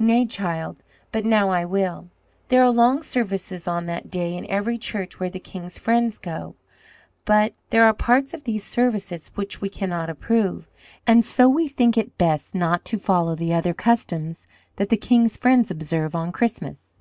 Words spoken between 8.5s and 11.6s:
services which we cannot approve; and so